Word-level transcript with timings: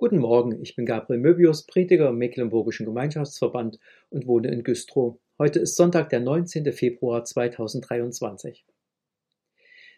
Guten 0.00 0.18
Morgen, 0.18 0.62
ich 0.62 0.76
bin 0.76 0.86
Gabriel 0.86 1.18
Möbius, 1.18 1.66
Prediger 1.66 2.10
im 2.10 2.18
Mecklenburgischen 2.18 2.86
Gemeinschaftsverband 2.86 3.80
und 4.10 4.28
wohne 4.28 4.46
in 4.46 4.62
Güstrow. 4.62 5.18
Heute 5.40 5.58
ist 5.58 5.74
Sonntag, 5.74 6.08
der 6.10 6.20
19. 6.20 6.72
Februar 6.72 7.24
2023. 7.24 8.64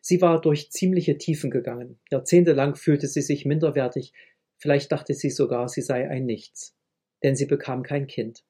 Sie 0.00 0.22
war 0.22 0.40
durch 0.40 0.71
ziemliche 0.71 1.18
Tiefen 1.18 1.50
gegangen. 1.50 2.00
Jahrzehntelang 2.10 2.76
fühlte 2.76 3.08
sie 3.08 3.21
sich 3.21 3.44
minderwertig, 3.44 4.14
vielleicht 4.56 4.90
dachte 4.90 5.12
sie 5.12 5.28
sogar, 5.28 5.68
sie 5.68 5.82
sei 5.82 6.09
ein 6.09 6.25
Nichts, 6.25 6.75
denn 7.23 7.37
sie 7.37 7.45
bekam 7.45 7.82
kein 7.82 8.07
Kind. 8.07 8.43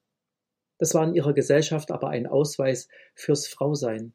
Das 0.78 0.94
war 0.94 1.02
in 1.02 1.14
ihrer 1.14 1.34
Gesellschaft 1.34 1.90
aber 1.90 2.10
ein 2.10 2.28
Ausweis 2.28 2.86
fürs 3.16 3.48
Frausein. 3.48 4.12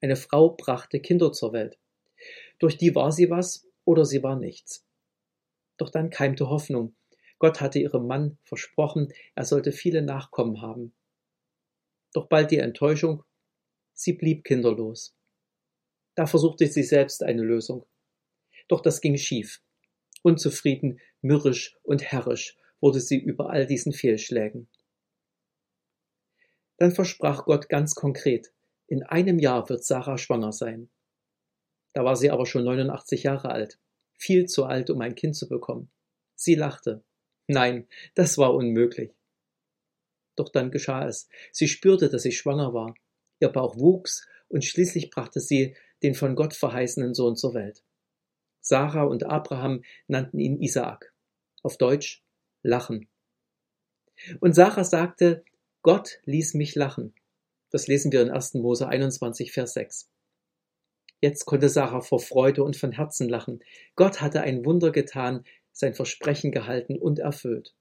Eine 0.00 0.14
Frau 0.14 0.50
brachte 0.50 1.00
Kinder 1.00 1.32
zur 1.32 1.52
Welt. 1.52 1.80
Durch 2.60 2.78
die 2.78 2.94
war 2.94 3.10
sie 3.10 3.28
was 3.28 3.66
oder 3.84 4.04
sie 4.04 4.22
war 4.22 4.38
nichts. 4.38 4.86
Doch 5.76 5.90
dann 5.90 6.10
keimte 6.10 6.48
Hoffnung. 6.48 6.94
Gott 7.38 7.60
hatte 7.60 7.78
ihrem 7.78 8.06
Mann 8.06 8.38
versprochen, 8.44 9.12
er 9.34 9.44
sollte 9.44 9.72
viele 9.72 10.02
Nachkommen 10.02 10.62
haben. 10.62 10.94
Doch 12.12 12.28
bald 12.28 12.50
die 12.50 12.58
Enttäuschung, 12.58 13.24
sie 13.92 14.12
blieb 14.12 14.44
kinderlos. 14.44 15.16
Da 16.14 16.26
versuchte 16.26 16.66
sie 16.66 16.84
selbst 16.84 17.22
eine 17.22 17.42
Lösung. 17.42 17.86
Doch 18.68 18.80
das 18.80 19.00
ging 19.00 19.16
schief. 19.16 19.60
Unzufrieden, 20.22 21.00
mürrisch 21.20 21.76
und 21.82 22.02
herrisch 22.02 22.56
wurde 22.80 23.00
sie 23.00 23.18
über 23.18 23.50
all 23.50 23.66
diesen 23.66 23.92
Fehlschlägen. 23.92 24.68
Dann 26.76 26.92
versprach 26.92 27.44
Gott 27.44 27.68
ganz 27.68 27.94
konkret, 27.94 28.52
in 28.86 29.02
einem 29.02 29.38
Jahr 29.38 29.68
wird 29.68 29.84
Sarah 29.84 30.18
schwanger 30.18 30.52
sein. 30.52 30.90
Da 31.92 32.04
war 32.04 32.16
sie 32.16 32.30
aber 32.30 32.46
schon 32.46 32.64
89 32.64 33.22
Jahre 33.22 33.50
alt, 33.50 33.78
viel 34.16 34.46
zu 34.46 34.64
alt, 34.64 34.90
um 34.90 35.00
ein 35.00 35.14
Kind 35.14 35.36
zu 35.36 35.48
bekommen. 35.48 35.90
Sie 36.34 36.54
lachte. 36.54 37.04
Nein, 37.46 37.86
das 38.14 38.38
war 38.38 38.54
unmöglich. 38.54 39.12
Doch 40.36 40.48
dann 40.48 40.70
geschah 40.70 41.06
es. 41.06 41.28
Sie 41.52 41.68
spürte, 41.68 42.08
dass 42.08 42.22
sie 42.22 42.32
schwanger 42.32 42.74
war. 42.74 42.94
Ihr 43.40 43.48
Bauch 43.48 43.76
wuchs 43.78 44.26
und 44.48 44.64
schließlich 44.64 45.10
brachte 45.10 45.40
sie 45.40 45.76
den 46.02 46.14
von 46.14 46.34
Gott 46.34 46.54
verheißenen 46.54 47.14
Sohn 47.14 47.36
zur 47.36 47.54
Welt. 47.54 47.82
Sarah 48.60 49.04
und 49.04 49.24
Abraham 49.24 49.82
nannten 50.06 50.38
ihn 50.38 50.60
Isaak. 50.60 51.12
Auf 51.62 51.76
Deutsch 51.76 52.24
Lachen. 52.62 53.08
Und 54.40 54.54
Sarah 54.54 54.84
sagte, 54.84 55.44
Gott 55.82 56.18
ließ 56.24 56.54
mich 56.54 56.74
lachen. 56.74 57.14
Das 57.70 57.88
lesen 57.88 58.12
wir 58.12 58.22
in 58.22 58.30
1. 58.30 58.54
Mose 58.54 58.88
21, 58.88 59.52
Vers 59.52 59.74
6. 59.74 60.08
Jetzt 61.20 61.44
konnte 61.46 61.68
Sarah 61.68 62.00
vor 62.00 62.20
Freude 62.20 62.62
und 62.62 62.76
von 62.76 62.92
Herzen 62.92 63.28
lachen. 63.28 63.62
Gott 63.96 64.20
hatte 64.20 64.42
ein 64.42 64.64
Wunder 64.64 64.90
getan, 64.90 65.44
sein 65.72 65.94
Versprechen 65.94 66.52
gehalten 66.52 66.98
und 66.98 67.18
erfüllt. 67.18 67.74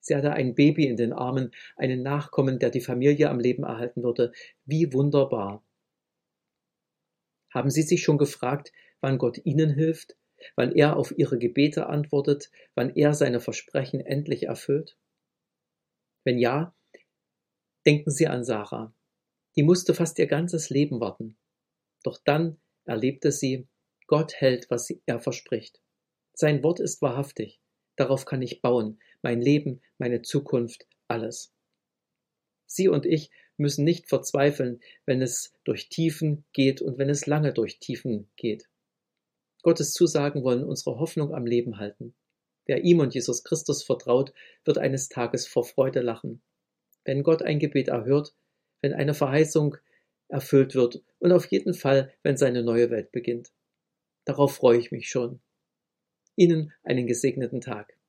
Sie 0.00 0.14
hatte 0.14 0.32
ein 0.32 0.54
Baby 0.54 0.86
in 0.86 0.96
den 0.96 1.12
Armen, 1.12 1.52
einen 1.76 2.02
Nachkommen, 2.02 2.58
der 2.58 2.70
die 2.70 2.80
Familie 2.80 3.28
am 3.28 3.38
Leben 3.38 3.64
erhalten 3.64 4.02
würde. 4.02 4.32
Wie 4.64 4.92
wunderbar. 4.92 5.62
Haben 7.52 7.70
Sie 7.70 7.82
sich 7.82 8.02
schon 8.02 8.18
gefragt, 8.18 8.72
wann 9.00 9.18
Gott 9.18 9.38
Ihnen 9.44 9.74
hilft, 9.74 10.16
wann 10.56 10.72
er 10.72 10.96
auf 10.96 11.12
Ihre 11.16 11.38
Gebete 11.38 11.86
antwortet, 11.86 12.50
wann 12.74 12.94
er 12.94 13.12
seine 13.12 13.40
Versprechen 13.40 14.00
endlich 14.00 14.44
erfüllt? 14.44 14.96
Wenn 16.24 16.38
ja, 16.38 16.74
denken 17.86 18.10
Sie 18.10 18.26
an 18.26 18.44
Sarah. 18.44 18.94
Die 19.56 19.62
musste 19.62 19.94
fast 19.94 20.18
ihr 20.18 20.26
ganzes 20.26 20.70
Leben 20.70 21.00
warten. 21.00 21.36
Doch 22.02 22.18
dann 22.24 22.60
erlebte 22.84 23.32
sie, 23.32 23.68
Gott 24.06 24.34
hält, 24.34 24.70
was 24.70 24.90
er 25.06 25.20
verspricht. 25.20 25.80
Sein 26.32 26.62
Wort 26.62 26.80
ist 26.80 27.02
wahrhaftig. 27.02 27.60
Darauf 27.96 28.24
kann 28.24 28.42
ich 28.42 28.62
bauen, 28.62 28.98
mein 29.22 29.40
Leben, 29.40 29.82
meine 29.98 30.22
Zukunft, 30.22 30.86
alles. 31.06 31.52
Sie 32.66 32.88
und 32.88 33.04
ich 33.04 33.30
müssen 33.56 33.84
nicht 33.84 34.08
verzweifeln, 34.08 34.80
wenn 35.04 35.20
es 35.20 35.52
durch 35.64 35.88
Tiefen 35.88 36.44
geht 36.52 36.80
und 36.80 36.98
wenn 36.98 37.10
es 37.10 37.26
lange 37.26 37.52
durch 37.52 37.78
Tiefen 37.78 38.30
geht. 38.36 38.68
Gottes 39.62 39.92
Zusagen 39.92 40.42
wollen 40.42 40.64
unsere 40.64 40.98
Hoffnung 40.98 41.34
am 41.34 41.44
Leben 41.44 41.78
halten. 41.78 42.14
Wer 42.64 42.84
ihm 42.84 43.00
und 43.00 43.14
Jesus 43.14 43.44
Christus 43.44 43.82
vertraut, 43.82 44.32
wird 44.64 44.78
eines 44.78 45.08
Tages 45.08 45.46
vor 45.46 45.64
Freude 45.64 46.00
lachen. 46.00 46.40
Wenn 47.04 47.22
Gott 47.22 47.42
ein 47.42 47.58
Gebet 47.58 47.88
erhört, 47.88 48.34
wenn 48.80 48.94
eine 48.94 49.12
Verheißung 49.12 49.76
erfüllt 50.30 50.74
wird 50.74 51.02
und 51.18 51.32
auf 51.32 51.46
jeden 51.46 51.74
Fall, 51.74 52.12
wenn 52.22 52.36
seine 52.36 52.62
neue 52.62 52.90
Welt 52.90 53.12
beginnt. 53.12 53.52
Darauf 54.24 54.54
freue 54.54 54.78
ich 54.78 54.90
mich 54.90 55.08
schon. 55.08 55.40
Ihnen 56.36 56.72
einen 56.82 57.06
gesegneten 57.06 57.60
Tag. 57.60 57.99